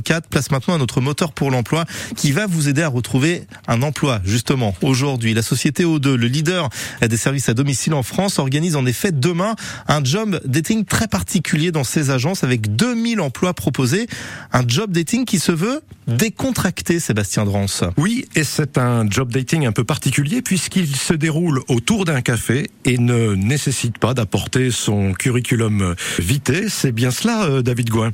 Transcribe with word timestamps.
24. 0.00 0.28
Place 0.28 0.50
maintenant 0.50 0.74
à 0.74 0.78
notre 0.78 1.02
moteur 1.02 1.32
pour 1.32 1.50
l'emploi 1.50 1.84
qui 2.16 2.32
va 2.32 2.46
vous 2.46 2.68
aider 2.68 2.82
à 2.82 2.88
retrouver 2.88 3.44
un 3.68 3.82
emploi. 3.82 4.20
Justement, 4.24 4.74
aujourd'hui, 4.80 5.34
la 5.34 5.42
société 5.42 5.84
O2, 5.84 6.14
le 6.14 6.26
leader 6.26 6.70
des 7.02 7.16
services 7.18 7.50
à 7.50 7.54
domicile 7.54 7.92
en 7.92 8.02
France, 8.02 8.38
organise 8.38 8.76
en 8.76 8.86
effet 8.86 9.12
demain 9.12 9.56
un 9.88 10.02
job 10.02 10.40
dating 10.46 10.86
très 10.86 11.06
particulier 11.06 11.70
dans 11.70 11.84
ses 11.84 12.10
agences 12.10 12.44
avec 12.44 12.74
2000 12.74 13.20
emplois 13.20 13.52
proposés. 13.52 14.06
Un 14.52 14.62
job 14.66 14.90
dating 14.90 15.26
qui 15.26 15.38
se 15.38 15.52
veut 15.52 15.82
décontracté, 16.06 16.98
Sébastien 16.98 17.44
Drance. 17.44 17.84
Oui, 17.98 18.24
et 18.34 18.44
c'est 18.44 18.78
un 18.78 19.08
job 19.08 19.30
dating 19.30 19.66
un 19.66 19.72
peu 19.72 19.84
particulier 19.84 20.40
puisqu'il 20.40 20.96
se 20.96 21.12
déroule 21.12 21.60
autour 21.68 22.06
d'un 22.06 22.22
café 22.22 22.70
et 22.86 22.96
ne 22.96 23.34
nécessite 23.34 23.98
pas 23.98 24.14
d'apporter 24.14 24.70
son 24.70 25.12
curriculum 25.12 25.94
vitae. 26.18 26.68
C'est 26.68 26.92
bien 26.92 27.10
cela, 27.10 27.44
euh, 27.44 27.62
David 27.62 27.90
Gouin 27.90 28.12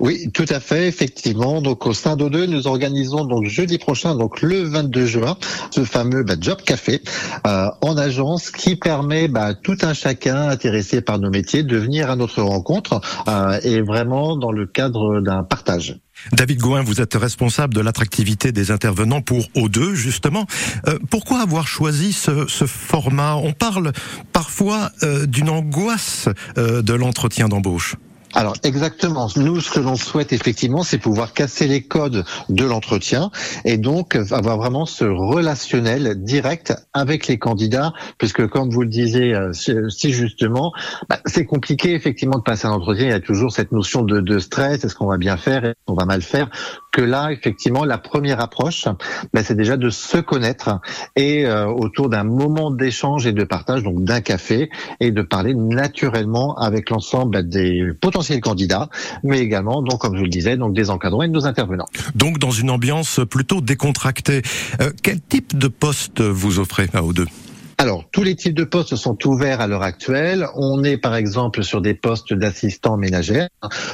oui, 0.00 0.30
tout 0.32 0.44
à 0.48 0.60
fait, 0.60 0.86
effectivement. 0.86 1.60
Donc 1.60 1.86
au 1.86 1.92
sein 1.92 2.14
d'O2, 2.14 2.44
nous 2.44 2.68
organisons 2.68 3.24
donc 3.24 3.46
jeudi 3.46 3.78
prochain, 3.78 4.14
donc 4.14 4.42
le 4.42 4.62
22 4.62 5.06
juin, 5.06 5.36
ce 5.72 5.84
fameux 5.84 6.22
bah, 6.22 6.34
Job 6.40 6.58
Café 6.64 7.02
euh, 7.46 7.66
en 7.80 7.96
agence 7.96 8.50
qui 8.50 8.76
permet 8.76 9.26
bah, 9.26 9.54
tout 9.54 9.76
un 9.82 9.94
chacun 9.94 10.48
intéressé 10.48 11.00
par 11.00 11.18
nos 11.18 11.30
métiers 11.30 11.64
de 11.64 11.76
venir 11.76 12.10
à 12.10 12.16
notre 12.16 12.42
rencontre 12.42 13.00
euh, 13.26 13.58
et 13.64 13.80
vraiment 13.82 14.36
dans 14.36 14.52
le 14.52 14.66
cadre 14.66 15.20
d'un 15.20 15.42
partage. 15.42 15.98
David 16.32 16.60
Gouin, 16.60 16.82
vous 16.82 17.00
êtes 17.00 17.14
responsable 17.14 17.74
de 17.74 17.80
l'attractivité 17.80 18.52
des 18.52 18.70
intervenants 18.70 19.20
pour 19.20 19.46
O2, 19.56 19.94
justement. 19.94 20.46
Euh, 20.86 20.98
pourquoi 21.10 21.40
avoir 21.40 21.66
choisi 21.66 22.12
ce, 22.12 22.46
format? 22.66 23.34
On 23.34 23.52
parle 23.52 23.92
parfois 24.32 24.90
d'une 25.26 25.48
angoisse 25.48 26.28
de 26.56 26.92
l'entretien 26.92 27.48
d'embauche. 27.48 27.96
Alors 28.34 28.54
exactement. 28.62 29.28
Nous, 29.36 29.60
ce 29.60 29.70
que 29.70 29.80
l'on 29.80 29.96
souhaite 29.96 30.32
effectivement, 30.32 30.82
c'est 30.82 30.98
pouvoir 30.98 31.32
casser 31.32 31.66
les 31.66 31.82
codes 31.82 32.24
de 32.48 32.64
l'entretien 32.64 33.30
et 33.64 33.78
donc 33.78 34.16
avoir 34.30 34.58
vraiment 34.58 34.86
ce 34.86 35.04
relationnel 35.04 36.22
direct 36.22 36.74
avec 36.92 37.26
les 37.26 37.38
candidats, 37.38 37.92
puisque 38.18 38.46
comme 38.46 38.70
vous 38.70 38.82
le 38.82 38.88
disiez 38.88 39.34
euh, 39.34 39.52
si 39.52 40.12
justement, 40.12 40.72
bah, 41.08 41.18
c'est 41.26 41.46
compliqué 41.46 41.94
effectivement 41.94 42.38
de 42.38 42.42
passer 42.42 42.66
un 42.66 42.72
entretien. 42.72 43.06
Il 43.06 43.10
y 43.10 43.14
a 43.14 43.20
toujours 43.20 43.52
cette 43.52 43.72
notion 43.72 44.02
de, 44.02 44.20
de 44.20 44.38
stress. 44.38 44.84
Est-ce 44.84 44.94
qu'on 44.94 45.06
va 45.08 45.18
bien 45.18 45.36
faire? 45.36 45.64
Est-ce 45.64 45.74
qu'on 45.86 45.94
va 45.94 46.04
mal 46.04 46.22
faire? 46.22 46.50
Que 46.98 47.04
là, 47.04 47.30
effectivement, 47.30 47.84
la 47.84 47.96
première 47.96 48.40
approche, 48.40 48.86
bah, 49.32 49.44
c'est 49.44 49.54
déjà 49.54 49.76
de 49.76 49.88
se 49.88 50.18
connaître 50.18 50.80
et 51.14 51.46
euh, 51.46 51.66
autour 51.66 52.08
d'un 52.08 52.24
moment 52.24 52.72
d'échange 52.72 53.24
et 53.24 53.30
de 53.30 53.44
partage, 53.44 53.84
donc 53.84 54.02
d'un 54.02 54.20
café, 54.20 54.68
et 54.98 55.12
de 55.12 55.22
parler 55.22 55.54
naturellement 55.54 56.56
avec 56.56 56.90
l'ensemble 56.90 57.48
des 57.48 57.84
potentiels 58.00 58.40
candidats, 58.40 58.88
mais 59.22 59.38
également, 59.38 59.80
donc 59.80 60.00
comme 60.00 60.16
je 60.16 60.24
le 60.24 60.28
disais, 60.28 60.56
donc 60.56 60.74
des 60.74 60.90
encadrants 60.90 61.22
et 61.22 61.28
de 61.28 61.32
nos 61.32 61.46
intervenants. 61.46 61.86
Donc 62.16 62.40
dans 62.40 62.50
une 62.50 62.68
ambiance 62.68 63.20
plutôt 63.30 63.60
décontractée. 63.60 64.42
Euh, 64.80 64.90
quel 65.00 65.20
type 65.20 65.56
de 65.56 65.68
poste 65.68 66.20
vous 66.20 66.58
offrez 66.58 66.88
à 66.94 67.02
O2 67.02 67.26
alors, 67.26 67.47
tous 68.18 68.24
les 68.24 68.34
types 68.34 68.54
de 68.54 68.64
postes 68.64 68.96
sont 68.96 69.16
ouverts 69.28 69.60
à 69.60 69.68
l'heure 69.68 69.84
actuelle. 69.84 70.48
On 70.56 70.82
est 70.82 70.96
par 70.96 71.14
exemple 71.14 71.62
sur 71.62 71.80
des 71.80 71.94
postes 71.94 72.34
d'assistant 72.34 72.96
ménager 72.96 73.46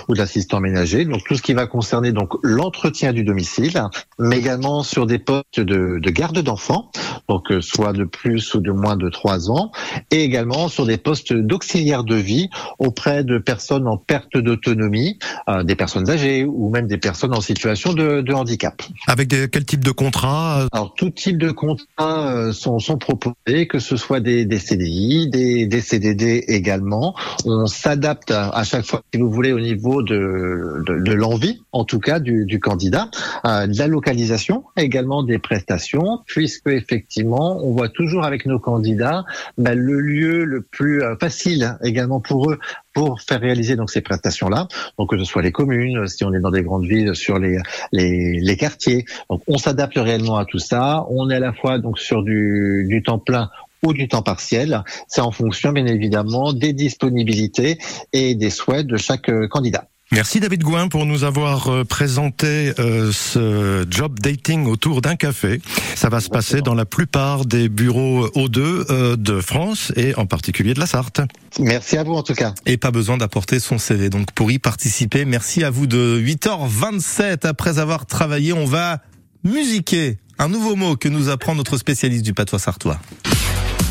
ou 0.09 0.15
d'assistant 0.15 0.61
ménager, 0.61 1.05
donc 1.05 1.25
tout 1.29 1.35
ce 1.35 1.43
qui 1.43 1.53
va 1.53 1.67
concerner 1.67 2.11
donc 2.11 2.33
l'entretien 2.43 3.13
du 3.13 3.23
domicile, 3.23 3.83
mais 4.19 4.39
également 4.39 4.83
sur 4.83 5.05
des 5.05 5.19
postes 5.19 5.61
de 5.61 6.11
garde 6.11 6.39
d'enfants, 6.39 6.91
donc 7.29 7.51
euh, 7.51 7.61
soit 7.61 7.93
de 7.93 8.05
plus 8.05 8.55
ou 8.55 8.61
de 8.61 8.71
moins 8.71 8.97
de 8.97 9.09
trois 9.09 9.51
ans, 9.51 9.71
et 10.11 10.23
également 10.23 10.69
sur 10.69 10.87
des 10.87 10.97
postes 10.97 11.33
d'auxiliaire 11.33 12.05
de 12.05 12.17
vie 12.17 12.49
auprès 12.79 13.25
de 13.25 13.39
personnes 13.39 13.87
en 13.87 13.97
perte 13.97 14.37
d'autonomie, 14.37 15.19
euh, 15.49 15.63
des 15.63 15.75
personnes 15.75 16.11
âgées 16.11 16.45
ou 16.45 16.71
même 16.71 16.87
des 16.87 16.99
personnes 16.99 17.35
en 17.35 17.41
situation 17.41 17.93
de, 17.93 18.21
de 18.21 18.33
handicap. 18.33 18.83
Avec 19.07 19.29
des, 19.29 19.49
quel 19.49 19.65
type 19.65 19.85
de 19.85 19.91
contrat 19.91 20.67
Alors, 20.73 20.95
tout 20.95 21.11
type 21.11 21.39
de 21.39 21.51
contrats 21.51 22.29
euh, 22.29 22.53
sont, 22.53 22.79
sont 22.79 22.99
proposés 22.99 23.67
que 23.69 23.79
ce 23.79 23.97
soit 23.97 24.21
des, 24.21 24.45
des 24.45 24.59
CDI, 24.59 25.29
des, 25.29 25.67
des, 25.67 25.81
CDD 25.81 26.45
également. 26.49 27.15
On 27.45 27.67
s'adapte 27.67 28.31
à, 28.31 28.65
chaque 28.65 28.85
fois, 28.85 29.03
si 29.13 29.21
vous 29.21 29.31
voulez, 29.31 29.53
au 29.53 29.61
niveau 29.61 30.03
de, 30.03 30.83
de, 30.87 31.03
de 31.03 31.13
l'envie, 31.13 31.63
en 31.73 31.85
tout 31.85 32.01
cas, 32.01 32.21
du, 32.21 32.45
du 32.47 32.61
candidat, 32.61 33.11
euh, 33.47 33.67
de 33.67 33.79
la 33.79 33.87
localisation, 33.87 34.65
également 34.77 35.23
des 35.23 35.39
prestations, 35.39 36.21
puisque 36.27 36.69
effectivement, 36.69 37.14
on 37.23 37.73
voit 37.73 37.89
toujours 37.89 38.25
avec 38.25 38.47
nos 38.47 38.59
candidats 38.59 39.25
bah, 39.59 39.75
le 39.75 40.01
lieu 40.01 40.45
le 40.45 40.63
plus 40.63 41.03
euh, 41.03 41.17
facile 41.17 41.77
également 41.83 42.21
pour 42.21 42.51
eux 42.51 42.59
pour 42.93 43.21
faire 43.21 43.41
réaliser 43.41 43.77
donc 43.77 43.91
ces 43.91 44.01
prestations-là. 44.01 44.69
Donc 44.99 45.11
que 45.11 45.19
ce 45.19 45.25
soit 45.25 45.43
les 45.43 45.53
communes, 45.53 46.07
si 46.07 46.25
on 46.25 46.33
est 46.33 46.41
dans 46.41 46.51
des 46.51 46.63
grandes 46.63 46.87
villes, 46.87 47.15
sur 47.15 47.39
les 47.39 47.59
les, 47.93 48.57
quartiers. 48.57 49.05
Donc 49.31 49.43
on 49.49 49.59
s'adapte 49.59 49.97
réellement 49.97 50.37
à 50.37 50.45
tout 50.45 50.59
ça. 50.59 51.05
On 51.11 51.29
est 51.29 51.37
à 51.37 51.41
la 51.41 51.53
fois 51.53 51.79
donc 51.79 51.99
sur 51.99 52.23
du, 52.23 52.87
du 52.89 53.03
temps 53.03 53.19
plein 53.19 53.51
ou 53.85 53.93
du 53.93 54.09
temps 54.09 54.23
partiel. 54.23 54.83
C'est 55.09 55.21
en 55.21 55.31
fonction, 55.31 55.73
bien 55.73 55.87
évidemment, 55.87 56.53
des 56.53 56.73
disponibilités 56.73 57.79
et 58.13 58.35
des 58.35 58.51
souhaits 58.51 58.87
de 58.87 58.97
chaque 58.97 59.29
euh, 59.29 59.49
candidat. 59.49 59.89
Merci 60.15 60.39
David 60.39 60.63
Gouin 60.63 60.87
pour 60.87 61.07
nous 61.07 61.25
avoir 61.25 61.67
euh, 61.67 61.85
présenté 61.85 62.73
euh, 62.79 63.11
ce 63.11 63.85
job 63.91 64.21
dating 64.21 64.67
autour 64.67 65.01
d'un 65.01 65.17
café. 65.17 65.61
Ça 65.97 66.09
va 66.09 66.21
se 66.21 66.29
passer 66.29 66.61
dans 66.61 66.75
la 66.75 66.85
plupart 66.85 67.45
des 67.45 67.69
bureaux 67.69 68.29
O2 68.29 69.17
de 69.17 69.41
France 69.41 69.93
et 69.97 70.15
en 70.15 70.27
particulier 70.27 70.73
de 70.73 70.79
la 70.79 70.87
Sarthe. 70.87 71.21
Merci 71.59 71.97
à 71.97 72.05
vous 72.05 72.15
en 72.15 72.23
tout 72.23 72.35
cas. 72.35 72.55
Et 72.65 72.77
pas 72.77 72.93
besoin 72.93 73.17
d'apporter 73.17 73.59
son 73.59 73.79
CV. 73.79 74.09
Donc 74.09 74.31
pour 74.31 74.53
y 74.53 74.61
participer, 74.61 75.25
merci 75.25 75.65
à 75.65 75.71
vous 75.71 75.89
de 75.89 76.23
8h27. 76.25 77.45
Après 77.45 77.81
avoir 77.81 78.07
travaillé, 78.07 78.53
on 78.53 78.67
va 78.67 79.01
musiquer 79.43 80.19
un 80.39 80.49
nouveau 80.49 80.77
mot 80.77 80.95
que 80.95 81.09
nous 81.09 81.29
apprend 81.29 81.57
notre 81.57 81.77
spécialiste 81.77 82.25
du 82.25 82.35
patois 82.35 82.61
sartois. 82.61 83.01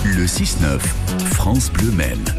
Le 0.06 0.26
6-9, 0.26 0.80
France 1.34 1.70
Bleu 1.70 1.92
Maine. 1.92 2.34